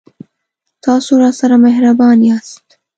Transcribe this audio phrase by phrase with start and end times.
[0.83, 2.65] تاسو راسره مهربان یاست